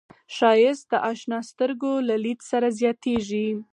[0.35, 3.47] ښایست د اشنا سترګو له لید سره زیاتېږي